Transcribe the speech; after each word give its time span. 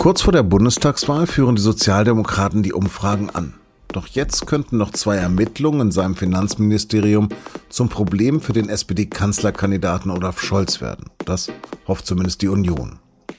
Kurz 0.00 0.22
vor 0.22 0.32
der 0.32 0.42
Bundestagswahl 0.42 1.26
führen 1.26 1.56
die 1.56 1.60
Sozialdemokraten 1.60 2.62
die 2.62 2.72
Umfragen 2.72 3.28
an. 3.28 3.52
Doch 3.88 4.06
jetzt 4.06 4.46
könnten 4.46 4.78
noch 4.78 4.92
zwei 4.92 5.16
Ermittlungen 5.16 5.82
in 5.82 5.90
seinem 5.92 6.16
Finanzministerium 6.16 7.28
zum 7.68 7.90
Problem 7.90 8.40
für 8.40 8.54
den 8.54 8.70
SPD-Kanzlerkandidaten 8.70 10.10
Olaf 10.10 10.40
Scholz 10.40 10.80
werden. 10.80 11.10
Das 11.26 11.52
hofft 11.86 12.06
zumindest 12.06 12.40
die 12.40 12.48
Union. 12.48 12.98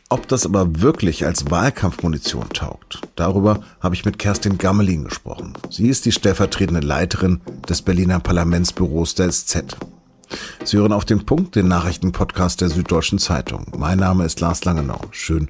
Ob 0.09 0.27
das 0.27 0.45
aber 0.45 0.81
wirklich 0.81 1.25
als 1.25 1.49
Wahlkampfmunition 1.49 2.49
taugt, 2.49 3.01
darüber 3.15 3.61
habe 3.79 3.95
ich 3.95 4.05
mit 4.05 4.19
Kerstin 4.19 4.59
Gammelin 4.59 5.05
gesprochen. 5.05 5.53
Sie 5.71 5.89
ist 5.89 6.05
die 6.05 6.11
stellvertretende 6.11 6.81
Leiterin 6.81 7.41
des 7.67 7.81
Berliner 7.81 8.19
Parlamentsbüros 8.19 9.15
der 9.15 9.31
SZ. 9.31 9.77
Sie 10.63 10.77
hören 10.77 10.93
auf 10.93 11.05
den 11.05 11.25
Punkt 11.25 11.55
den 11.55 11.67
Nachrichtenpodcast 11.67 12.61
der 12.61 12.69
Süddeutschen 12.69 13.17
Zeitung. 13.17 13.65
Mein 13.75 13.97
Name 13.97 14.25
ist 14.25 14.39
Lars 14.41 14.63
Langenau. 14.63 15.01
Schön, 15.09 15.49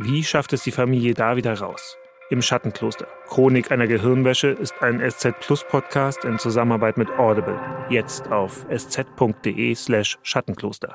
Wie 0.00 0.22
schafft 0.22 0.52
es 0.52 0.62
die 0.62 0.70
Familie 0.70 1.12
da 1.12 1.34
wieder 1.34 1.58
raus? 1.58 1.96
Im 2.30 2.40
Schattenkloster. 2.40 3.08
Chronik 3.26 3.72
einer 3.72 3.88
Gehirnwäsche 3.88 4.46
ist 4.46 4.74
ein 4.80 5.00
SZ 5.00 5.40
Plus 5.40 5.64
Podcast 5.68 6.24
in 6.24 6.38
Zusammenarbeit 6.38 6.96
mit 6.98 7.10
Audible. 7.18 7.58
Jetzt 7.90 8.30
auf 8.30 8.64
sz.de/slash 8.70 10.18
Schattenkloster. 10.22 10.94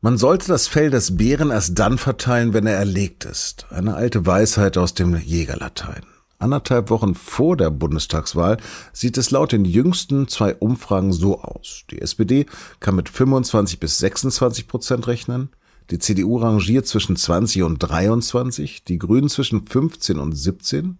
Man 0.00 0.16
sollte 0.16 0.48
das 0.48 0.66
Fell 0.66 0.90
des 0.90 1.16
Bären 1.16 1.52
erst 1.52 1.78
dann 1.78 1.96
verteilen, 1.96 2.54
wenn 2.54 2.66
er 2.66 2.74
erlegt 2.76 3.24
ist. 3.24 3.68
Eine 3.70 3.94
alte 3.94 4.26
Weisheit 4.26 4.76
aus 4.76 4.94
dem 4.94 5.14
Jägerlatein. 5.14 6.02
Anderthalb 6.40 6.90
Wochen 6.90 7.14
vor 7.14 7.56
der 7.56 7.70
Bundestagswahl 7.70 8.56
sieht 8.92 9.16
es 9.16 9.30
laut 9.30 9.52
den 9.52 9.64
jüngsten 9.64 10.26
zwei 10.26 10.56
Umfragen 10.56 11.12
so 11.12 11.40
aus. 11.40 11.84
Die 11.92 12.02
SPD 12.02 12.46
kann 12.80 12.96
mit 12.96 13.08
25 13.08 13.78
bis 13.78 14.00
26 14.00 14.66
Prozent 14.66 15.06
rechnen. 15.06 15.50
Die 15.90 15.98
CDU 15.98 16.38
rangiert 16.38 16.86
zwischen 16.86 17.16
20 17.16 17.62
und 17.62 17.78
23, 17.78 18.84
die 18.84 18.98
Grünen 18.98 19.28
zwischen 19.28 19.66
15 19.66 20.18
und 20.18 20.32
17, 20.32 20.98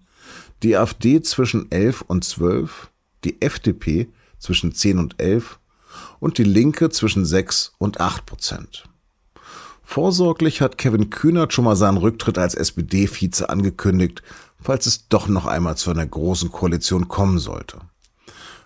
die 0.62 0.76
AfD 0.76 1.22
zwischen 1.22 1.70
11 1.70 2.02
und 2.02 2.24
12, 2.24 2.90
die 3.24 3.40
FDP 3.40 4.08
zwischen 4.38 4.74
10 4.74 4.98
und 4.98 5.20
11 5.20 5.58
und 6.20 6.38
die 6.38 6.44
Linke 6.44 6.90
zwischen 6.90 7.24
6 7.24 7.72
und 7.78 8.00
8 8.00 8.26
Prozent. 8.26 8.84
Vorsorglich 9.82 10.60
hat 10.60 10.78
Kevin 10.78 11.10
Kühnert 11.10 11.52
schon 11.52 11.64
mal 11.64 11.76
seinen 11.76 11.98
Rücktritt 11.98 12.38
als 12.38 12.54
SPD-Vize 12.54 13.48
angekündigt, 13.48 14.22
falls 14.60 14.86
es 14.86 15.08
doch 15.08 15.28
noch 15.28 15.46
einmal 15.46 15.76
zu 15.76 15.90
einer 15.90 16.06
großen 16.06 16.50
Koalition 16.50 17.08
kommen 17.08 17.38
sollte. 17.38 17.78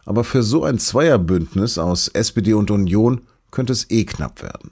Aber 0.04 0.24
für 0.24 0.42
so 0.42 0.64
ein 0.64 0.78
Zweierbündnis 0.78 1.76
aus 1.76 2.08
SPD 2.08 2.54
und 2.54 2.70
Union 2.70 3.22
könnte 3.50 3.72
es 3.72 3.90
eh 3.90 4.04
knapp 4.04 4.42
werden. 4.42 4.70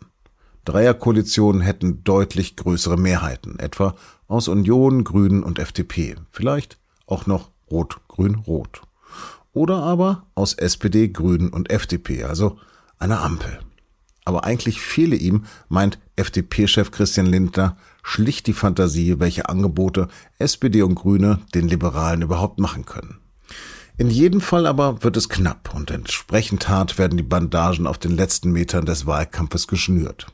Dreierkoalitionen 0.66 1.62
hätten 1.62 2.02
deutlich 2.02 2.56
größere 2.56 2.96
Mehrheiten, 2.96 3.58
etwa 3.60 3.94
aus 4.26 4.48
Union, 4.48 5.04
Grünen 5.04 5.44
und 5.44 5.60
FDP, 5.60 6.16
vielleicht 6.30 6.78
auch 7.06 7.26
noch 7.26 7.50
Rot-Grün-Rot. 7.70 8.82
Oder 9.52 9.76
aber 9.76 10.26
aus 10.34 10.54
SPD, 10.54 11.08
Grünen 11.08 11.50
und 11.50 11.70
FDP, 11.70 12.24
also 12.24 12.58
einer 12.98 13.22
Ampel. 13.22 13.60
Aber 14.24 14.44
eigentlich 14.44 14.80
fehle 14.80 15.14
ihm, 15.14 15.44
meint 15.68 16.00
FDP-Chef 16.16 16.90
Christian 16.90 17.26
Lindner, 17.26 17.76
schlicht 18.02 18.48
die 18.48 18.52
Fantasie, 18.52 19.20
welche 19.20 19.48
Angebote 19.48 20.08
SPD 20.40 20.82
und 20.82 20.96
Grüne 20.96 21.38
den 21.54 21.68
Liberalen 21.68 22.22
überhaupt 22.22 22.58
machen 22.58 22.84
können. 22.84 23.20
In 23.98 24.10
jedem 24.10 24.40
Fall 24.40 24.66
aber 24.66 25.04
wird 25.04 25.16
es 25.16 25.28
knapp 25.28 25.72
und 25.74 25.92
entsprechend 25.92 26.68
hart 26.68 26.98
werden 26.98 27.16
die 27.16 27.22
Bandagen 27.22 27.86
auf 27.86 27.98
den 27.98 28.16
letzten 28.16 28.50
Metern 28.50 28.84
des 28.84 29.06
Wahlkampfes 29.06 29.68
geschnürt. 29.68 30.26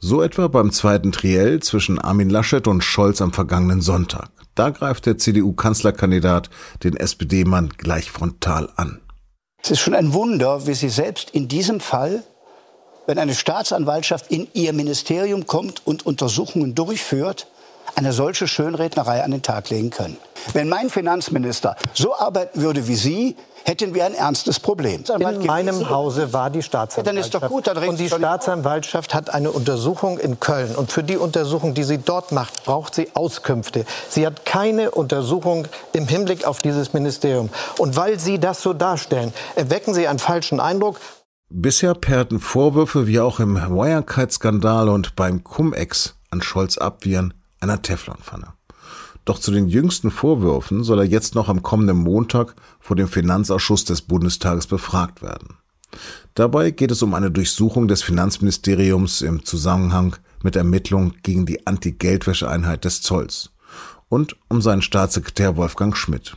So 0.00 0.22
etwa 0.22 0.48
beim 0.48 0.72
zweiten 0.72 1.12
Triell 1.12 1.60
zwischen 1.60 1.98
Armin 1.98 2.30
Laschet 2.30 2.66
und 2.66 2.82
Scholz 2.82 3.20
am 3.20 3.32
vergangenen 3.32 3.80
Sonntag. 3.80 4.30
Da 4.54 4.70
greift 4.70 5.06
der 5.06 5.18
CDU-Kanzlerkandidat 5.18 6.50
den 6.84 6.96
SPD-Mann 6.96 7.70
gleich 7.78 8.10
frontal 8.10 8.68
an. 8.76 9.00
Es 9.62 9.70
ist 9.70 9.80
schon 9.80 9.94
ein 9.94 10.12
Wunder, 10.12 10.66
wie 10.66 10.74
Sie 10.74 10.88
selbst 10.88 11.30
in 11.30 11.48
diesem 11.48 11.80
Fall, 11.80 12.22
wenn 13.06 13.18
eine 13.18 13.34
Staatsanwaltschaft 13.34 14.30
in 14.30 14.48
Ihr 14.52 14.72
Ministerium 14.72 15.46
kommt 15.46 15.86
und 15.86 16.04
Untersuchungen 16.04 16.74
durchführt, 16.74 17.46
eine 17.94 18.12
solche 18.12 18.48
Schönrednerei 18.48 19.22
an 19.22 19.30
den 19.30 19.42
Tag 19.42 19.70
legen 19.70 19.90
können. 19.90 20.16
Wenn 20.52 20.68
mein 20.68 20.90
Finanzminister 20.90 21.76
so 21.94 22.14
arbeiten 22.14 22.60
würde 22.60 22.88
wie 22.88 22.96
Sie, 22.96 23.36
hätten 23.64 23.94
wir 23.94 24.04
ein 24.04 24.14
ernstes 24.14 24.58
Problem. 24.60 25.04
In 25.18 25.46
meinem 25.46 25.88
Hause 25.88 26.32
war 26.32 26.50
die 26.50 26.62
Staatsanwaltschaft. 26.62 27.06
dann 27.06 27.16
ist 27.16 27.34
doch 27.34 27.48
gut, 27.48 27.66
dann 27.66 27.76
und 27.88 27.98
die 27.98 28.08
Staatsanwaltschaft 28.08 29.14
hat 29.14 29.32
eine 29.32 29.50
Untersuchung 29.50 30.18
in 30.18 30.40
Köln. 30.40 30.74
Und 30.74 30.92
für 30.92 31.02
die 31.02 31.16
Untersuchung, 31.16 31.74
die 31.74 31.84
sie 31.84 31.98
dort 31.98 32.32
macht, 32.32 32.64
braucht 32.64 32.94
sie 32.94 33.08
Auskünfte. 33.14 33.84
Sie 34.08 34.26
hat 34.26 34.44
keine 34.44 34.90
Untersuchung 34.90 35.68
im 35.92 36.08
Hinblick 36.08 36.44
auf 36.44 36.58
dieses 36.58 36.92
Ministerium. 36.92 37.50
Und 37.78 37.96
weil 37.96 38.18
Sie 38.18 38.38
das 38.38 38.62
so 38.62 38.72
darstellen, 38.72 39.32
erwecken 39.54 39.94
Sie 39.94 40.08
einen 40.08 40.18
falschen 40.18 40.60
Eindruck. 40.60 40.98
Bisher 41.48 41.94
perrten 41.94 42.40
Vorwürfe 42.40 43.06
wie 43.06 43.20
auch 43.20 43.38
im 43.38 43.56
Wirecard-Skandal 43.56 44.88
und 44.88 45.16
beim 45.16 45.44
Cum-Ex 45.44 46.14
an 46.30 46.42
Scholz 46.42 46.78
ab 46.78 46.98
wie 47.02 47.16
einer 47.62 47.82
Teflonpfanne. 47.82 48.48
Doch 49.24 49.38
zu 49.38 49.52
den 49.52 49.68
jüngsten 49.68 50.10
Vorwürfen 50.10 50.82
soll 50.82 50.98
er 50.98 51.04
jetzt 51.04 51.34
noch 51.34 51.48
am 51.48 51.62
kommenden 51.62 51.98
Montag 51.98 52.56
vor 52.80 52.96
dem 52.96 53.08
Finanzausschuss 53.08 53.84
des 53.84 54.02
Bundestages 54.02 54.66
befragt 54.66 55.22
werden. 55.22 55.56
Dabei 56.34 56.70
geht 56.70 56.90
es 56.90 57.02
um 57.02 57.14
eine 57.14 57.30
Durchsuchung 57.30 57.86
des 57.86 58.02
Finanzministeriums 58.02 59.20
im 59.20 59.44
Zusammenhang 59.44 60.16
mit 60.42 60.56
Ermittlungen 60.56 61.14
gegen 61.22 61.46
die 61.46 61.66
Anti-Geldwäscheeinheit 61.66 62.84
des 62.84 63.02
Zolls 63.02 63.50
und 64.08 64.36
um 64.48 64.60
seinen 64.60 64.82
Staatssekretär 64.82 65.56
Wolfgang 65.56 65.96
Schmidt. 65.96 66.36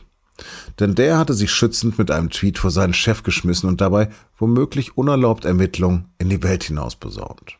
Denn 0.78 0.94
der 0.94 1.18
hatte 1.18 1.34
sich 1.34 1.50
schützend 1.50 1.98
mit 1.98 2.10
einem 2.10 2.30
Tweet 2.30 2.58
vor 2.58 2.70
seinen 2.70 2.94
Chef 2.94 3.22
geschmissen 3.22 3.68
und 3.68 3.80
dabei 3.80 4.10
womöglich 4.38 4.96
unerlaubt 4.96 5.46
Ermittlungen 5.46 6.10
in 6.18 6.28
die 6.28 6.42
Welt 6.42 6.64
hinaus 6.64 6.94
posaunt. 6.94 7.58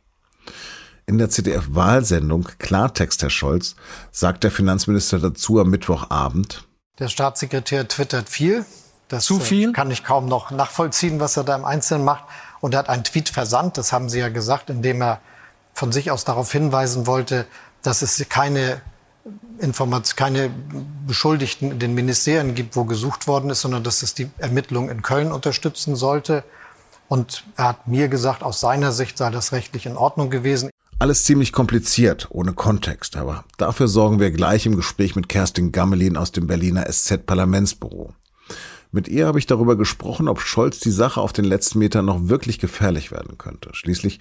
In 1.09 1.19
der 1.19 1.31
ZDF-Wahlsendung 1.31 2.49
Klartext, 2.59 3.22
Herr 3.22 3.31
Scholz, 3.31 3.77
sagt 4.11 4.43
der 4.43 4.50
Finanzminister 4.50 5.21
dazu 5.21 5.61
am 5.61 5.71
Mittwochabend. 5.71 6.67
Der 6.99 7.06
Staatssekretär 7.06 7.87
twittert 7.87 8.28
viel. 8.28 8.65
Das 9.06 9.25
Zu 9.25 9.39
viel? 9.39 9.71
Äh, 9.71 9.72
kann 9.72 9.93
ich 9.93 10.03
kaum 10.03 10.27
noch 10.27 10.50
nachvollziehen, 10.50 11.21
was 11.21 11.37
er 11.37 11.45
da 11.45 11.55
im 11.55 11.65
Einzelnen 11.65 12.05
macht. 12.05 12.25
Und 12.61 12.75
er 12.75 12.81
hat 12.81 12.89
einen 12.89 13.05
Tweet 13.05 13.28
versandt, 13.28 13.78
das 13.78 13.93
haben 13.93 14.09
Sie 14.09 14.19
ja 14.19 14.31
gesagt, 14.31 14.69
indem 14.69 15.00
er 15.00 15.21
von 15.75 15.93
sich 15.93 16.11
aus 16.11 16.25
darauf 16.25 16.50
hinweisen 16.50 17.06
wollte, 17.06 17.47
dass 17.83 18.03
es 18.03 18.25
keine 18.28 18.81
Information, 19.61 20.16
keine 20.16 20.50
Beschuldigten 21.06 21.71
in 21.71 21.78
den 21.78 21.95
Ministerien 21.95 22.56
gibt, 22.56 22.75
wo 22.75 22.84
gesucht 22.84 23.28
worden 23.28 23.50
ist, 23.50 23.61
sondern 23.61 23.84
dass 23.84 24.03
es 24.03 24.15
die 24.15 24.28
Ermittlungen 24.39 24.91
in 24.91 25.03
Köln 25.03 25.31
unterstützen 25.31 25.95
sollte. 25.95 26.43
Und 27.06 27.45
er 27.56 27.69
hat 27.69 27.87
mir 27.87 28.09
gesagt, 28.09 28.43
aus 28.43 28.59
seiner 28.59 28.91
Sicht 28.91 29.19
sei 29.19 29.31
das 29.31 29.53
rechtlich 29.53 29.86
in 29.86 29.97
Ordnung 29.97 30.31
gewesen. 30.31 30.71
Alles 30.98 31.25
ziemlich 31.25 31.53
kompliziert, 31.53 32.28
ohne 32.31 32.54
Kontext, 32.54 33.16
aber 33.16 33.45
dafür 33.59 33.87
sorgen 33.87 34.19
wir 34.19 34.31
gleich 34.31 34.65
im 34.65 34.77
Gespräch 34.77 35.15
mit 35.15 35.28
Kerstin 35.28 35.71
Gammelin 35.71 36.16
aus 36.16 36.33
dem 36.33 36.47
Berliner 36.47 36.87
SZ-Parlamentsbüro. 36.91 38.15
Mit 38.93 39.07
ihr 39.07 39.27
habe 39.27 39.39
ich 39.39 39.45
darüber 39.45 39.77
gesprochen, 39.77 40.27
ob 40.27 40.41
Scholz 40.41 40.81
die 40.81 40.91
Sache 40.91 41.21
auf 41.21 41.34
den 41.34 41.45
letzten 41.45 41.81
Metern 41.81 42.07
noch 42.07 42.28
wirklich 42.28 42.59
gefährlich 42.59 43.10
werden 43.10 43.37
könnte. 43.37 43.71
Schließlich 43.75 44.21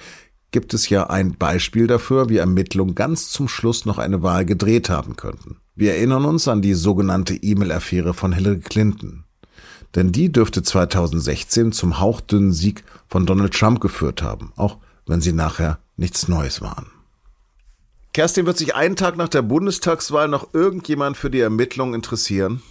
gibt 0.52 0.74
es 0.74 0.90
ja 0.90 1.10
ein 1.10 1.38
Beispiel 1.38 1.88
dafür, 1.88 2.28
wie 2.28 2.38
Ermittlungen 2.38 2.94
ganz 2.94 3.30
zum 3.30 3.48
Schluss 3.48 3.86
noch 3.86 3.98
eine 3.98 4.22
Wahl 4.22 4.44
gedreht 4.44 4.90
haben 4.90 5.16
könnten. 5.16 5.62
Wir 5.76 5.94
erinnern 5.96 6.26
uns 6.26 6.50
an 6.50 6.62
die 6.62 6.74
sogenannte 6.74 7.36
E-Mail-Affäre 7.36 8.14
von 8.14 8.34
Hillary 8.34 8.60
Clinton. 8.60 9.24
Denn 9.96 10.12
die 10.12 10.30
dürfte 10.30 10.62
2016 10.62 11.72
zum 11.72 12.02
hauchdünnen 12.02 12.52
Sieg 12.52 12.84
von 13.08 13.26
Donald 13.26 13.54
Trump 13.54 13.80
geführt 13.80 14.22
haben, 14.22 14.52
auch 14.58 14.78
wenn 15.06 15.22
sie 15.22 15.34
nachher 15.34 15.80
nichts 15.98 16.28
Neues 16.28 16.62
waren. 16.62 16.92
Kerstin, 18.14 18.46
wird 18.46 18.58
sich 18.58 18.76
einen 18.76 18.96
Tag 18.96 19.18
nach 19.18 19.28
der 19.28 19.42
Bundestagswahl 19.42 20.30
noch 20.30 20.54
irgendjemand 20.54 21.18
für 21.18 21.30
die 21.30 21.42
Ermittlungen 21.42 21.94
interessieren? 21.94 22.62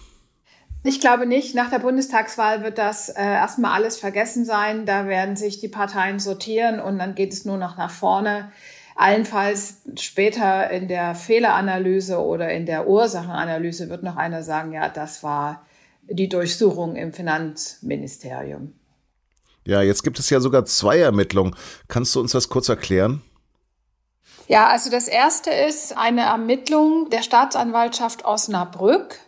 Ich 0.87 1.01
glaube 1.01 1.27
nicht. 1.27 1.55
Nach 1.55 1.71
der 1.71 1.79
Bundestagswahl 1.79 2.63
wird 2.63 2.79
das 2.79 3.09
äh, 3.09 3.23
erstmal 3.23 3.73
alles 3.73 3.97
vergessen 3.97 4.45
sein. 4.45 4.87
Da 4.87 5.07
werden 5.07 5.37
sich 5.37 5.61
die 5.61 5.69
Parteien 5.69 6.19
sortieren 6.19 6.81
und 6.81 6.99
dann 6.99 7.15
geht 7.15 7.33
es 7.33 7.45
nur 7.45 7.57
noch 7.57 7.77
nach 7.77 7.91
vorne. 7.91 8.53
Allenfalls 8.97 9.83
später 9.99 10.71
in 10.71 10.87
der 10.89 11.15
Fehleranalyse 11.15 12.19
oder 12.19 12.51
in 12.51 12.65
der 12.65 12.87
Ursachenanalyse 12.87 13.89
wird 13.89 14.03
noch 14.03 14.17
einer 14.17 14.43
sagen, 14.43 14.73
ja, 14.73 14.89
das 14.89 15.23
war 15.23 15.65
die 16.09 16.29
Durchsuchung 16.29 16.97
im 16.97 17.13
Finanzministerium. 17.13 18.73
Ja, 19.67 19.83
jetzt 19.83 20.03
gibt 20.03 20.19
es 20.19 20.29
ja 20.31 20.41
sogar 20.41 20.65
zwei 20.65 20.99
Ermittlungen. 20.99 21.57
Kannst 21.89 22.15
du 22.15 22.21
uns 22.21 22.33
das 22.33 22.49
kurz 22.49 22.69
erklären? 22.69 23.23
Ja, 24.47 24.69
also 24.69 24.91
das 24.91 25.09
erste 25.09 25.51
ist 25.51 25.97
eine 25.97 26.23
Ermittlung 26.23 27.09
der 27.11 27.23
Staatsanwaltschaft 27.23 28.25
Osnabrück. 28.25 29.19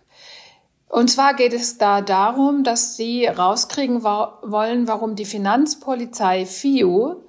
Und 0.88 1.10
zwar 1.10 1.34
geht 1.34 1.52
es 1.52 1.78
da 1.78 2.00
darum, 2.00 2.64
dass 2.64 2.96
sie 2.96 3.26
rauskriegen 3.26 4.02
wollen, 4.02 4.86
warum 4.88 5.16
die 5.16 5.24
Finanzpolizei 5.24 6.46
FIU 6.46 7.25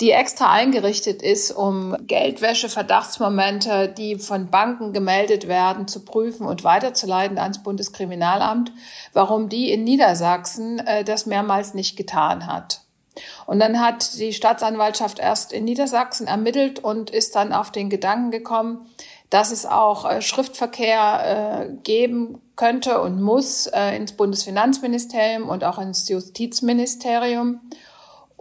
die 0.00 0.10
extra 0.10 0.50
eingerichtet 0.50 1.22
ist, 1.22 1.52
um 1.52 1.96
Geldwäsche, 2.06 2.68
Verdachtsmomente, 2.68 3.88
die 3.88 4.16
von 4.16 4.50
Banken 4.50 4.92
gemeldet 4.92 5.46
werden, 5.46 5.86
zu 5.86 6.04
prüfen 6.04 6.46
und 6.46 6.64
weiterzuleiten 6.64 7.38
ans 7.38 7.62
Bundeskriminalamt, 7.62 8.72
warum 9.12 9.48
die 9.48 9.70
in 9.70 9.84
Niedersachsen 9.84 10.80
äh, 10.80 11.04
das 11.04 11.26
mehrmals 11.26 11.74
nicht 11.74 11.96
getan 11.96 12.46
hat. 12.46 12.80
Und 13.46 13.60
dann 13.60 13.80
hat 13.80 14.18
die 14.18 14.32
Staatsanwaltschaft 14.32 15.20
erst 15.20 15.52
in 15.52 15.64
Niedersachsen 15.64 16.26
ermittelt 16.26 16.80
und 16.80 17.10
ist 17.10 17.36
dann 17.36 17.52
auf 17.52 17.70
den 17.70 17.88
Gedanken 17.88 18.32
gekommen, 18.32 18.86
dass 19.30 19.52
es 19.52 19.66
auch 19.66 20.10
äh, 20.10 20.22
Schriftverkehr 20.22 21.68
äh, 21.70 21.82
geben 21.82 22.40
könnte 22.56 23.00
und 23.00 23.20
muss 23.20 23.66
äh, 23.66 23.96
ins 23.96 24.12
Bundesfinanzministerium 24.12 25.48
und 25.48 25.64
auch 25.64 25.78
ins 25.78 26.08
Justizministerium. 26.08 27.60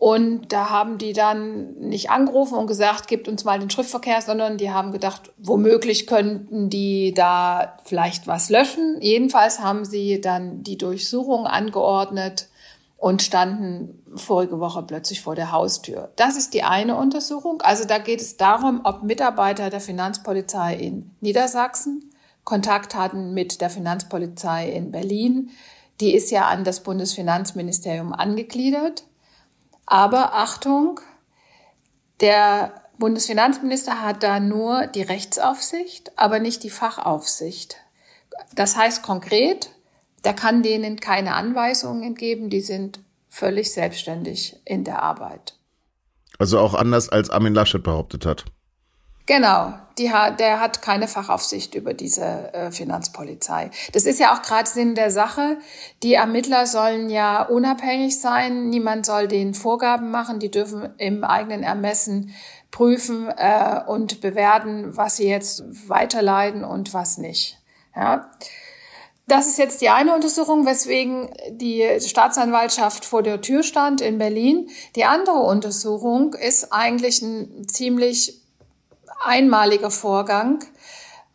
Und 0.03 0.51
da 0.51 0.69
haben 0.69 0.97
die 0.97 1.13
dann 1.13 1.75
nicht 1.75 2.09
angerufen 2.09 2.57
und 2.57 2.67
gesagt, 2.67 3.07
gebt 3.07 3.29
uns 3.29 3.45
mal 3.45 3.57
den 3.57 3.69
Schriftverkehr, 3.69 4.21
sondern 4.21 4.57
die 4.57 4.69
haben 4.69 4.91
gedacht, 4.91 5.31
womöglich 5.37 6.07
könnten 6.07 6.69
die 6.69 7.13
da 7.13 7.77
vielleicht 7.85 8.27
was 8.27 8.49
löschen. 8.49 8.97
Jedenfalls 8.99 9.61
haben 9.61 9.85
sie 9.85 10.19
dann 10.19 10.61
die 10.61 10.77
Durchsuchung 10.77 11.47
angeordnet 11.47 12.49
und 12.97 13.21
standen 13.21 14.03
vorige 14.13 14.59
Woche 14.59 14.83
plötzlich 14.83 15.21
vor 15.21 15.35
der 15.35 15.53
Haustür. 15.53 16.11
Das 16.17 16.35
ist 16.35 16.53
die 16.53 16.63
eine 16.63 16.97
Untersuchung. 16.97 17.61
Also 17.61 17.85
da 17.85 17.97
geht 17.97 18.19
es 18.19 18.35
darum, 18.35 18.81
ob 18.83 19.03
Mitarbeiter 19.03 19.69
der 19.69 19.79
Finanzpolizei 19.79 20.75
in 20.75 21.11
Niedersachsen 21.21 22.11
Kontakt 22.43 22.93
hatten 22.93 23.33
mit 23.33 23.61
der 23.61 23.69
Finanzpolizei 23.69 24.69
in 24.69 24.91
Berlin. 24.91 25.51
Die 26.01 26.13
ist 26.13 26.29
ja 26.29 26.49
an 26.49 26.65
das 26.65 26.83
Bundesfinanzministerium 26.83 28.11
angegliedert. 28.11 29.05
Aber 29.85 30.33
Achtung, 30.33 30.99
der 32.21 32.83
Bundesfinanzminister 32.97 34.01
hat 34.01 34.23
da 34.23 34.39
nur 34.39 34.87
die 34.87 35.01
Rechtsaufsicht, 35.01 36.11
aber 36.17 36.39
nicht 36.39 36.63
die 36.63 36.69
Fachaufsicht. 36.69 37.77
Das 38.55 38.77
heißt 38.77 39.03
konkret, 39.03 39.71
der 40.23 40.33
kann 40.33 40.63
denen 40.63 40.99
keine 40.99 41.33
Anweisungen 41.33 42.15
geben, 42.15 42.49
die 42.49 42.61
sind 42.61 42.99
völlig 43.29 43.73
selbstständig 43.73 44.59
in 44.65 44.83
der 44.83 45.01
Arbeit. 45.01 45.57
Also 46.39 46.59
auch 46.59 46.73
anders 46.73 47.09
als 47.09 47.29
Armin 47.29 47.53
Laschet 47.53 47.83
behauptet 47.83 48.25
hat. 48.25 48.45
Genau, 49.25 49.73
die 49.97 50.11
hat, 50.11 50.41
der 50.41 50.59
hat 50.59 50.81
keine 50.81 51.07
Fachaufsicht 51.07 51.75
über 51.75 51.93
diese 51.93 52.53
äh, 52.53 52.71
Finanzpolizei. 52.71 53.71
Das 53.93 54.03
ist 54.03 54.19
ja 54.19 54.33
auch 54.33 54.41
gerade 54.41 54.69
Sinn 54.69 54.95
der 54.95 55.11
Sache. 55.11 55.57
Die 56.01 56.15
Ermittler 56.15 56.65
sollen 56.65 57.09
ja 57.09 57.43
unabhängig 57.43 58.19
sein. 58.19 58.69
Niemand 58.69 59.05
soll 59.05 59.29
denen 59.29 59.53
Vorgaben 59.53 60.11
machen. 60.11 60.39
Die 60.39 60.51
dürfen 60.51 60.93
im 60.97 61.23
eigenen 61.23 61.63
Ermessen 61.63 62.33
prüfen 62.69 63.29
äh, 63.29 63.81
und 63.87 64.19
bewerten, 64.19 64.97
was 64.97 65.17
sie 65.17 65.29
jetzt 65.29 65.63
weiterleiten 65.87 66.65
und 66.65 66.93
was 66.93 67.17
nicht. 67.17 67.59
Ja. 67.95 68.29
Das 69.27 69.47
ist 69.47 69.57
jetzt 69.57 69.79
die 69.79 69.87
eine 69.87 70.13
Untersuchung, 70.13 70.65
weswegen 70.65 71.29
die 71.49 71.87
Staatsanwaltschaft 72.01 73.05
vor 73.05 73.23
der 73.23 73.39
Tür 73.39 73.63
stand 73.63 74.01
in 74.01 74.17
Berlin. 74.17 74.69
Die 74.97 75.05
andere 75.05 75.37
Untersuchung 75.37 76.33
ist 76.33 76.73
eigentlich 76.73 77.21
ein 77.21 77.65
ziemlich 77.69 78.42
einmaliger 79.23 79.91
Vorgang. 79.91 80.59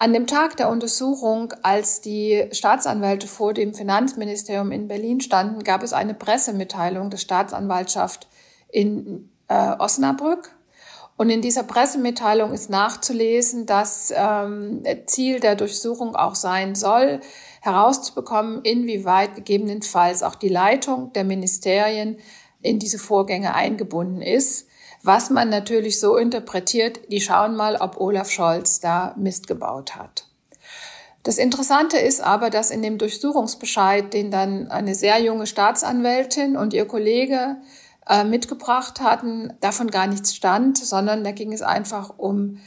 An 0.00 0.12
dem 0.12 0.28
Tag 0.28 0.56
der 0.56 0.68
Untersuchung, 0.68 1.52
als 1.62 2.00
die 2.00 2.48
Staatsanwälte 2.52 3.26
vor 3.26 3.52
dem 3.52 3.74
Finanzministerium 3.74 4.70
in 4.70 4.86
Berlin 4.86 5.20
standen, 5.20 5.64
gab 5.64 5.82
es 5.82 5.92
eine 5.92 6.14
Pressemitteilung 6.14 7.10
der 7.10 7.18
Staatsanwaltschaft 7.18 8.28
in 8.70 9.30
äh, 9.48 9.72
Osnabrück. 9.78 10.52
Und 11.16 11.30
in 11.30 11.42
dieser 11.42 11.64
Pressemitteilung 11.64 12.52
ist 12.52 12.70
nachzulesen, 12.70 13.66
dass 13.66 14.12
ähm, 14.16 14.84
Ziel 15.06 15.40
der 15.40 15.56
Durchsuchung 15.56 16.14
auch 16.14 16.36
sein 16.36 16.76
soll, 16.76 17.20
herauszubekommen, 17.60 18.62
inwieweit 18.62 19.34
gegebenenfalls 19.34 20.22
auch 20.22 20.36
die 20.36 20.48
Leitung 20.48 21.12
der 21.14 21.24
Ministerien 21.24 22.18
in 22.62 22.78
diese 22.78 23.00
Vorgänge 23.00 23.54
eingebunden 23.54 24.22
ist 24.22 24.68
was 25.08 25.30
man 25.30 25.48
natürlich 25.48 25.98
so 26.00 26.18
interpretiert, 26.18 27.00
die 27.10 27.22
schauen 27.22 27.56
mal, 27.56 27.76
ob 27.76 27.98
Olaf 27.98 28.30
Scholz 28.30 28.78
da 28.80 29.14
Mist 29.16 29.46
gebaut 29.46 29.96
hat. 29.96 30.26
Das 31.22 31.38
Interessante 31.38 31.96
ist 31.96 32.20
aber, 32.20 32.50
dass 32.50 32.70
in 32.70 32.82
dem 32.82 32.98
Durchsuchungsbescheid, 32.98 34.12
den 34.12 34.30
dann 34.30 34.70
eine 34.70 34.94
sehr 34.94 35.18
junge 35.18 35.46
Staatsanwältin 35.46 36.58
und 36.58 36.74
ihr 36.74 36.84
Kollege 36.84 37.56
äh, 38.06 38.22
mitgebracht 38.22 39.00
hatten, 39.00 39.54
davon 39.62 39.90
gar 39.90 40.06
nichts 40.06 40.34
stand, 40.34 40.76
sondern 40.76 41.24
da 41.24 41.32
ging 41.32 41.54
es 41.54 41.62
einfach 41.62 42.12
um 42.18 42.58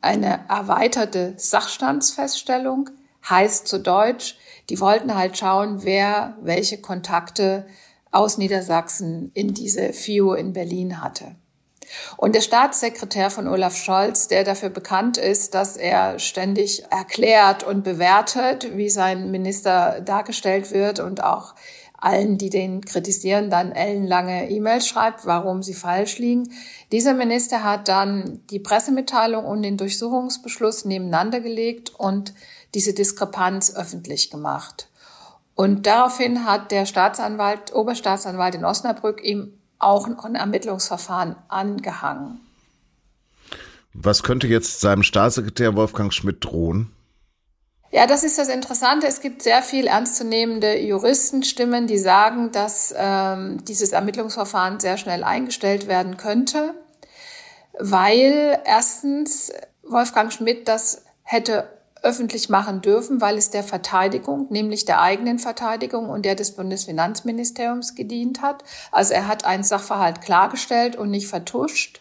eine 0.00 0.46
erweiterte 0.48 1.34
Sachstandsfeststellung, 1.36 2.88
heißt 3.28 3.68
zu 3.68 3.78
Deutsch, 3.78 4.38
die 4.70 4.80
wollten 4.80 5.14
halt 5.14 5.36
schauen, 5.36 5.84
wer 5.84 6.38
welche 6.40 6.80
Kontakte 6.80 7.66
aus 8.10 8.38
Niedersachsen 8.38 9.32
in 9.34 9.52
diese 9.52 9.92
FIO 9.92 10.32
in 10.32 10.54
Berlin 10.54 11.02
hatte. 11.02 11.36
Und 12.16 12.34
der 12.34 12.40
Staatssekretär 12.40 13.30
von 13.30 13.48
Olaf 13.48 13.76
Scholz, 13.76 14.28
der 14.28 14.44
dafür 14.44 14.68
bekannt 14.68 15.16
ist, 15.16 15.54
dass 15.54 15.76
er 15.76 16.18
ständig 16.18 16.84
erklärt 16.90 17.62
und 17.62 17.82
bewertet, 17.82 18.76
wie 18.76 18.90
sein 18.90 19.30
Minister 19.30 20.00
dargestellt 20.00 20.72
wird 20.72 21.00
und 21.00 21.22
auch 21.22 21.54
allen, 22.00 22.38
die 22.38 22.50
den 22.50 22.84
kritisieren, 22.84 23.50
dann 23.50 23.72
ellenlange 23.72 24.50
E-Mails 24.50 24.88
schreibt, 24.88 25.26
warum 25.26 25.62
sie 25.62 25.74
falsch 25.74 26.18
liegen. 26.18 26.52
Dieser 26.92 27.14
Minister 27.14 27.62
hat 27.62 27.88
dann 27.88 28.40
die 28.50 28.58
Pressemitteilung 28.58 29.44
und 29.44 29.62
den 29.62 29.76
Durchsuchungsbeschluss 29.76 30.86
nebeneinander 30.86 31.40
gelegt 31.40 31.90
und 31.90 32.34
diese 32.74 32.94
Diskrepanz 32.94 33.74
öffentlich 33.74 34.30
gemacht. 34.30 34.88
Und 35.54 35.86
daraufhin 35.86 36.46
hat 36.46 36.70
der 36.70 36.86
Staatsanwalt, 36.86 37.74
Oberstaatsanwalt 37.74 38.54
in 38.54 38.64
Osnabrück 38.64 39.22
ihm 39.22 39.59
auch 39.80 40.06
ein 40.06 40.34
Ermittlungsverfahren 40.34 41.36
angehangen. 41.48 42.40
Was 43.92 44.22
könnte 44.22 44.46
jetzt 44.46 44.80
seinem 44.80 45.02
Staatssekretär 45.02 45.74
Wolfgang 45.74 46.12
Schmidt 46.12 46.44
drohen? 46.44 46.92
Ja, 47.92 48.06
das 48.06 48.22
ist 48.22 48.38
das 48.38 48.48
Interessante. 48.48 49.08
Es 49.08 49.20
gibt 49.20 49.42
sehr 49.42 49.62
viel 49.62 49.88
ernstzunehmende 49.88 50.78
Juristenstimmen, 50.78 51.88
die 51.88 51.98
sagen, 51.98 52.52
dass 52.52 52.94
ähm, 52.96 53.64
dieses 53.64 53.90
Ermittlungsverfahren 53.90 54.78
sehr 54.78 54.96
schnell 54.96 55.24
eingestellt 55.24 55.88
werden 55.88 56.16
könnte, 56.16 56.74
weil 57.80 58.60
erstens 58.64 59.52
Wolfgang 59.82 60.32
Schmidt 60.32 60.68
das 60.68 61.04
hätte 61.22 61.79
öffentlich 62.02 62.48
machen 62.48 62.80
dürfen, 62.80 63.20
weil 63.20 63.36
es 63.36 63.50
der 63.50 63.62
Verteidigung, 63.62 64.46
nämlich 64.50 64.84
der 64.84 65.00
eigenen 65.00 65.38
Verteidigung 65.38 66.08
und 66.08 66.24
der 66.24 66.34
des 66.34 66.52
Bundesfinanzministeriums 66.52 67.94
gedient 67.94 68.42
hat. 68.42 68.64
Also 68.90 69.14
er 69.14 69.26
hat 69.26 69.44
einen 69.44 69.64
Sachverhalt 69.64 70.20
klargestellt 70.20 70.96
und 70.96 71.10
nicht 71.10 71.28
vertuscht. 71.28 72.00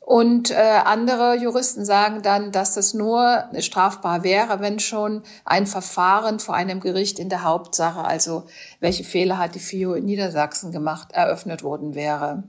Und 0.00 0.50
äh, 0.50 0.56
andere 0.84 1.34
Juristen 1.36 1.86
sagen 1.86 2.20
dann, 2.20 2.52
dass 2.52 2.74
das 2.74 2.92
nur 2.92 3.44
strafbar 3.58 4.22
wäre, 4.22 4.60
wenn 4.60 4.78
schon 4.78 5.22
ein 5.46 5.66
Verfahren 5.66 6.40
vor 6.40 6.54
einem 6.54 6.80
Gericht 6.80 7.18
in 7.18 7.30
der 7.30 7.42
Hauptsache, 7.42 8.04
also 8.04 8.44
welche 8.80 9.02
Fehler 9.02 9.38
hat 9.38 9.54
die 9.54 9.60
FIO 9.60 9.94
in 9.94 10.04
Niedersachsen 10.04 10.72
gemacht, 10.72 11.12
eröffnet 11.12 11.62
worden 11.62 11.94
wäre. 11.94 12.42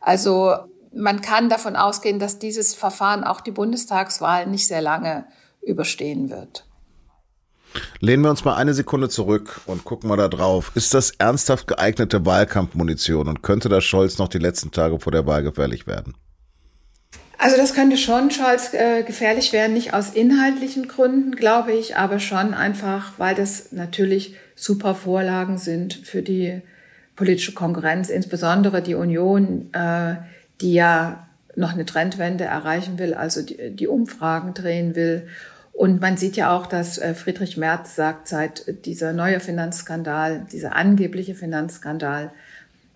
Also 0.00 0.54
man 0.92 1.20
kann 1.20 1.48
davon 1.48 1.74
ausgehen, 1.74 2.20
dass 2.20 2.38
dieses 2.38 2.74
Verfahren 2.74 3.24
auch 3.24 3.40
die 3.40 3.50
Bundestagswahl 3.50 4.46
nicht 4.46 4.68
sehr 4.68 4.82
lange 4.82 5.24
überstehen 5.66 6.30
wird. 6.30 6.66
Lehnen 8.00 8.22
wir 8.22 8.30
uns 8.30 8.44
mal 8.44 8.54
eine 8.54 8.74
Sekunde 8.74 9.08
zurück 9.08 9.60
und 9.66 9.84
gucken 9.84 10.08
mal 10.08 10.16
da 10.16 10.28
drauf. 10.28 10.70
Ist 10.74 10.94
das 10.94 11.10
ernsthaft 11.12 11.66
geeignete 11.66 12.24
Wahlkampfmunition 12.24 13.28
und 13.28 13.42
könnte 13.42 13.68
das 13.68 13.84
Scholz 13.84 14.18
noch 14.18 14.28
die 14.28 14.38
letzten 14.38 14.70
Tage 14.70 15.00
vor 15.00 15.10
der 15.10 15.26
Wahl 15.26 15.42
gefährlich 15.42 15.86
werden? 15.86 16.14
Also 17.38 17.56
das 17.56 17.74
könnte 17.74 17.96
schon 17.96 18.30
Scholz 18.30 18.72
äh, 18.72 19.02
gefährlich 19.02 19.52
werden, 19.52 19.74
nicht 19.74 19.92
aus 19.92 20.10
inhaltlichen 20.10 20.86
Gründen, 20.86 21.34
glaube 21.34 21.72
ich, 21.72 21.96
aber 21.96 22.20
schon 22.20 22.54
einfach, 22.54 23.12
weil 23.18 23.34
das 23.34 23.72
natürlich 23.72 24.36
super 24.54 24.94
Vorlagen 24.94 25.58
sind 25.58 25.94
für 25.94 26.22
die 26.22 26.62
politische 27.16 27.52
Konkurrenz, 27.52 28.08
insbesondere 28.08 28.82
die 28.82 28.94
Union, 28.94 29.72
äh, 29.72 30.16
die 30.60 30.74
ja 30.74 31.26
noch 31.56 31.72
eine 31.72 31.84
Trendwende 31.84 32.44
erreichen 32.44 32.98
will, 32.98 33.14
also 33.14 33.42
die, 33.42 33.70
die 33.70 33.88
Umfragen 33.88 34.54
drehen 34.54 34.94
will. 34.96 35.26
Und 35.74 36.00
man 36.00 36.16
sieht 36.16 36.36
ja 36.36 36.56
auch, 36.56 36.66
dass 36.66 36.98
äh, 36.98 37.14
Friedrich 37.14 37.56
Merz 37.56 37.96
sagt, 37.96 38.28
seit 38.28 38.86
dieser 38.86 39.12
neue 39.12 39.40
Finanzskandal, 39.40 40.46
dieser 40.52 40.76
angebliche 40.76 41.34
Finanzskandal 41.34 42.32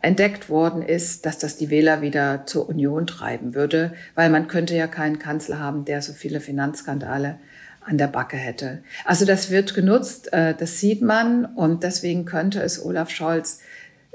entdeckt 0.01 0.49
worden 0.49 0.83
ist, 0.83 1.27
dass 1.27 1.39
das 1.39 1.57
die 1.57 1.71
Wähler 1.71 2.03
wieder 2.03 2.47
zur 2.47 2.69
Union 2.69 3.09
treiben 3.09 3.57
würde, 3.57 3.95
weil 4.15 4.31
man 4.31 4.47
könnte 4.47 4.77
ja 4.77 4.87
keinen 4.87 5.19
Kanzler 5.19 5.59
haben, 5.59 5.85
der 5.85 6.03
so 6.03 6.13
viele 6.13 6.41
Finanzskandale 6.41 7.39
an 7.81 7.99
der 7.99 8.07
Backe 8.07 8.37
hätte. 8.37 8.79
Also 9.05 9.25
das 9.25 9.51
wird 9.51 9.75
genutzt, 9.75 10.33
äh, 10.33 10.55
das 10.55 10.79
sieht 10.79 11.03
man 11.03 11.47
und 11.47 11.83
deswegen 11.83 12.27
könnte 12.27 12.61
es 12.63 12.85
Olaf 12.85 13.11
Scholz 13.11 13.61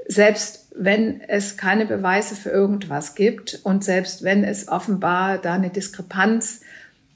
selbst 0.06 0.68
wenn 0.76 1.20
es 1.20 1.56
keine 1.56 1.86
Beweise 1.86 2.34
für 2.34 2.50
irgendwas 2.50 3.14
gibt 3.14 3.60
und 3.62 3.84
selbst 3.84 4.22
wenn 4.22 4.44
es 4.44 4.68
offenbar 4.68 5.38
da 5.38 5.54
eine 5.54 5.70
Diskrepanz 5.70 6.60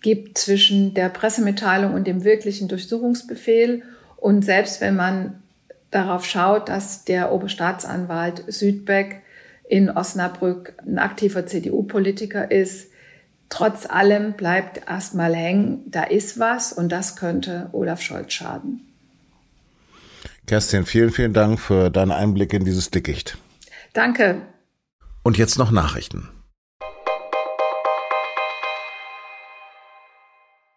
gibt 0.00 0.38
zwischen 0.38 0.94
der 0.94 1.08
Pressemitteilung 1.08 1.94
und 1.94 2.06
dem 2.06 2.24
wirklichen 2.24 2.68
Durchsuchungsbefehl 2.68 3.82
und 4.16 4.44
selbst 4.44 4.80
wenn 4.80 4.96
man 4.96 5.42
darauf 5.90 6.24
schaut, 6.24 6.68
dass 6.68 7.04
der 7.04 7.32
Oberstaatsanwalt 7.32 8.44
Südbeck 8.48 9.22
in 9.68 9.90
Osnabrück 9.90 10.74
ein 10.86 10.98
aktiver 10.98 11.46
CDU-Politiker 11.46 12.50
ist, 12.50 12.90
trotz 13.48 13.86
allem 13.86 14.34
bleibt 14.34 14.88
erstmal 14.88 15.34
hängen, 15.34 15.82
da 15.86 16.04
ist 16.04 16.38
was 16.38 16.72
und 16.72 16.90
das 16.90 17.16
könnte 17.16 17.68
Olaf 17.72 18.00
Scholz 18.02 18.32
schaden. 18.32 18.80
Kerstin, 20.46 20.86
vielen, 20.86 21.10
vielen 21.10 21.34
Dank 21.34 21.60
für 21.60 21.90
deinen 21.90 22.10
Einblick 22.10 22.52
in 22.54 22.64
dieses 22.64 22.90
Dickicht. 22.90 23.36
Danke. 23.92 24.42
Und 25.22 25.36
jetzt 25.36 25.58
noch 25.58 25.70
Nachrichten. 25.70 26.28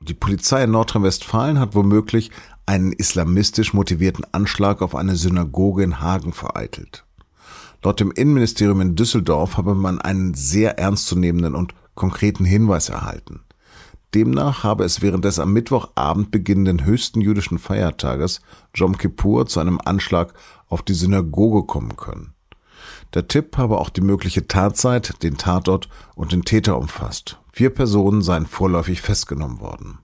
Die 0.01 0.15
Polizei 0.15 0.63
in 0.63 0.71
Nordrhein-Westfalen 0.71 1.59
hat 1.59 1.75
womöglich 1.75 2.31
einen 2.65 2.91
islamistisch 2.91 3.73
motivierten 3.73 4.25
Anschlag 4.31 4.81
auf 4.81 4.95
eine 4.95 5.15
Synagoge 5.15 5.83
in 5.83 5.99
Hagen 6.01 6.33
vereitelt. 6.33 7.05
Laut 7.83 7.99
dem 7.99 8.11
Innenministerium 8.11 8.81
in 8.81 8.95
Düsseldorf 8.95 9.57
habe 9.57 9.75
man 9.75 10.01
einen 10.01 10.33
sehr 10.33 10.79
ernstzunehmenden 10.79 11.53
und 11.53 11.75
konkreten 11.93 12.45
Hinweis 12.45 12.89
erhalten. 12.89 13.41
Demnach 14.15 14.63
habe 14.63 14.85
es 14.85 15.03
während 15.03 15.23
des 15.23 15.37
am 15.37 15.53
Mittwochabend 15.53 16.31
beginnenden 16.31 16.83
höchsten 16.83 17.21
jüdischen 17.21 17.59
Feiertages 17.59 18.41
Jom 18.73 18.97
Kippur 18.97 19.45
zu 19.45 19.59
einem 19.59 19.79
Anschlag 19.83 20.33
auf 20.67 20.81
die 20.81 20.95
Synagoge 20.95 21.67
kommen 21.67 21.95
können. 21.95 22.33
Der 23.13 23.27
Tipp 23.27 23.57
habe 23.57 23.77
auch 23.77 23.89
die 23.89 24.01
mögliche 24.01 24.47
Tatzeit, 24.47 25.21
den 25.23 25.37
Tatort 25.37 25.89
und 26.15 26.31
den 26.31 26.43
Täter 26.43 26.77
umfasst. 26.77 27.39
Vier 27.51 27.69
Personen 27.69 28.21
seien 28.21 28.45
vorläufig 28.45 29.01
festgenommen 29.01 29.59
worden. 29.59 29.99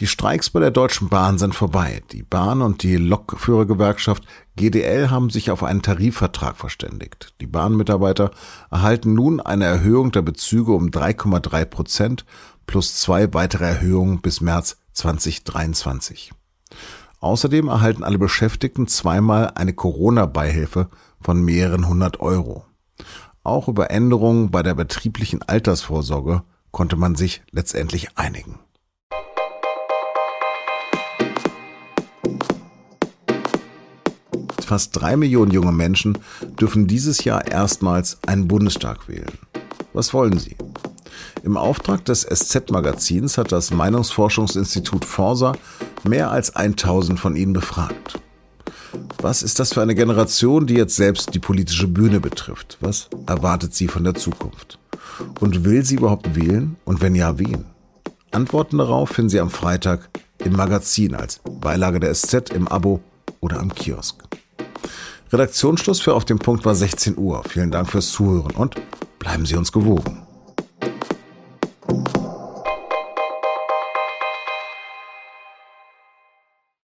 Die 0.00 0.06
Streiks 0.06 0.50
bei 0.50 0.58
der 0.58 0.70
Deutschen 0.70 1.10
Bahn 1.10 1.38
sind 1.38 1.54
vorbei. 1.54 2.02
Die 2.10 2.22
Bahn 2.22 2.62
und 2.62 2.82
die 2.82 2.96
Lokführergewerkschaft 2.96 4.24
GDL 4.56 5.10
haben 5.10 5.28
sich 5.28 5.50
auf 5.50 5.62
einen 5.62 5.82
Tarifvertrag 5.82 6.56
verständigt. 6.56 7.34
Die 7.40 7.46
Bahnmitarbeiter 7.46 8.30
erhalten 8.70 9.12
nun 9.12 9.40
eine 9.40 9.66
Erhöhung 9.66 10.10
der 10.10 10.22
Bezüge 10.22 10.72
um 10.72 10.88
3,3 10.88 11.64
Prozent 11.66 12.24
plus 12.66 12.96
zwei 12.96 13.32
weitere 13.34 13.66
Erhöhungen 13.66 14.22
bis 14.22 14.40
März 14.40 14.78
2023. 14.94 16.32
Außerdem 17.22 17.68
erhalten 17.68 18.02
alle 18.02 18.18
Beschäftigten 18.18 18.88
zweimal 18.88 19.52
eine 19.54 19.72
Corona-Beihilfe 19.72 20.88
von 21.20 21.40
mehreren 21.40 21.86
hundert 21.86 22.18
Euro. 22.18 22.64
Auch 23.44 23.68
über 23.68 23.92
Änderungen 23.92 24.50
bei 24.50 24.64
der 24.64 24.74
betrieblichen 24.74 25.40
Altersvorsorge 25.40 26.42
konnte 26.72 26.96
man 26.96 27.14
sich 27.14 27.42
letztendlich 27.52 28.18
einigen. 28.18 28.58
Fast 34.60 35.00
drei 35.00 35.16
Millionen 35.16 35.52
junge 35.52 35.72
Menschen 35.72 36.18
dürfen 36.60 36.88
dieses 36.88 37.22
Jahr 37.22 37.46
erstmals 37.46 38.18
einen 38.26 38.48
Bundestag 38.48 39.06
wählen. 39.06 39.38
Was 39.92 40.12
wollen 40.12 40.38
sie? 40.38 40.56
Im 41.44 41.56
Auftrag 41.56 42.04
des 42.04 42.22
SZ-Magazins 42.22 43.38
hat 43.38 43.52
das 43.52 43.70
Meinungsforschungsinstitut 43.70 45.04
Forsa 45.04 45.52
mehr 46.04 46.30
als 46.30 46.54
1000 46.54 47.18
von 47.18 47.36
ihnen 47.36 47.52
befragt. 47.52 48.20
Was 49.20 49.42
ist 49.42 49.58
das 49.58 49.72
für 49.72 49.82
eine 49.82 49.94
Generation, 49.94 50.66
die 50.66 50.74
jetzt 50.74 50.96
selbst 50.96 51.34
die 51.34 51.38
politische 51.38 51.88
Bühne 51.88 52.20
betrifft? 52.20 52.78
Was 52.80 53.08
erwartet 53.26 53.74
sie 53.74 53.88
von 53.88 54.04
der 54.04 54.14
Zukunft? 54.14 54.78
Und 55.40 55.64
will 55.64 55.84
sie 55.84 55.96
überhaupt 55.96 56.34
wählen? 56.34 56.76
Und 56.84 57.00
wenn 57.00 57.14
ja, 57.14 57.38
wen? 57.38 57.64
Antworten 58.32 58.78
darauf 58.78 59.10
finden 59.10 59.28
Sie 59.28 59.40
am 59.40 59.50
Freitag 59.50 60.08
im 60.38 60.54
Magazin 60.54 61.14
als 61.14 61.40
Beilage 61.60 62.00
der 62.00 62.14
SZ 62.14 62.50
im 62.50 62.66
Abo 62.68 63.00
oder 63.40 63.60
am 63.60 63.74
Kiosk. 63.74 64.22
Redaktionsschluss 65.32 66.00
für 66.00 66.14
Auf 66.14 66.24
dem 66.24 66.38
Punkt 66.38 66.64
war 66.64 66.74
16 66.74 67.16
Uhr. 67.16 67.42
Vielen 67.48 67.70
Dank 67.70 67.90
fürs 67.90 68.10
Zuhören 68.10 68.52
und 68.52 68.74
bleiben 69.18 69.46
Sie 69.46 69.56
uns 69.56 69.72
gewogen. 69.72 70.22